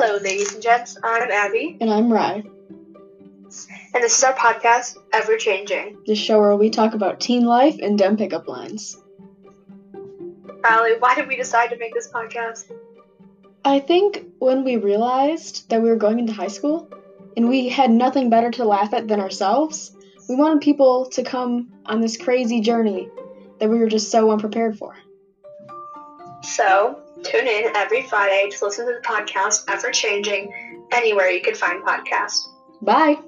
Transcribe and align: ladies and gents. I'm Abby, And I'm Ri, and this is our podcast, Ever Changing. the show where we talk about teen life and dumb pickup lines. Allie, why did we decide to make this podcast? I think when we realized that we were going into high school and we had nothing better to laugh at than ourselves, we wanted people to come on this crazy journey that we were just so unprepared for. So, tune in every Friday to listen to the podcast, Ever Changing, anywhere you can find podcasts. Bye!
ladies 0.00 0.54
and 0.54 0.62
gents. 0.62 0.96
I'm 1.04 1.30
Abby, 1.30 1.76
And 1.78 1.90
I'm 1.90 2.10
Ri, 2.10 2.42
and 2.42 4.02
this 4.02 4.16
is 4.16 4.24
our 4.24 4.32
podcast, 4.32 4.96
Ever 5.12 5.36
Changing. 5.36 5.98
the 6.06 6.14
show 6.14 6.40
where 6.40 6.56
we 6.56 6.70
talk 6.70 6.94
about 6.94 7.20
teen 7.20 7.44
life 7.44 7.76
and 7.82 7.98
dumb 7.98 8.16
pickup 8.16 8.48
lines. 8.48 8.96
Allie, 10.64 10.94
why 10.98 11.14
did 11.14 11.28
we 11.28 11.36
decide 11.36 11.68
to 11.70 11.76
make 11.76 11.92
this 11.92 12.08
podcast? 12.08 12.72
I 13.62 13.78
think 13.78 14.24
when 14.38 14.64
we 14.64 14.76
realized 14.76 15.68
that 15.68 15.82
we 15.82 15.90
were 15.90 15.96
going 15.96 16.18
into 16.18 16.32
high 16.32 16.48
school 16.48 16.90
and 17.36 17.50
we 17.50 17.68
had 17.68 17.90
nothing 17.90 18.30
better 18.30 18.50
to 18.52 18.64
laugh 18.64 18.94
at 18.94 19.06
than 19.06 19.20
ourselves, 19.20 19.94
we 20.30 20.34
wanted 20.34 20.62
people 20.62 21.10
to 21.10 21.22
come 21.22 21.70
on 21.84 22.00
this 22.00 22.16
crazy 22.16 22.62
journey 22.62 23.10
that 23.58 23.68
we 23.68 23.78
were 23.78 23.88
just 23.88 24.10
so 24.10 24.30
unprepared 24.30 24.78
for. 24.78 24.96
So, 26.50 27.00
tune 27.22 27.46
in 27.46 27.76
every 27.76 28.02
Friday 28.08 28.50
to 28.50 28.64
listen 28.64 28.86
to 28.86 28.94
the 28.94 29.00
podcast, 29.00 29.64
Ever 29.68 29.90
Changing, 29.92 30.52
anywhere 30.90 31.28
you 31.28 31.40
can 31.40 31.54
find 31.54 31.82
podcasts. 31.84 32.48
Bye! 32.82 33.18